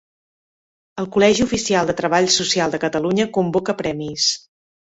El 1.03 1.07
Col·legi 1.17 1.43
Oficial 1.45 1.91
de 1.91 1.95
Treball 2.01 2.31
Social 2.39 2.75
de 2.77 2.83
Catalunya 2.87 3.31
convoca 3.39 3.81
premis. 3.83 4.31